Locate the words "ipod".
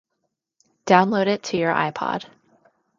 1.75-2.25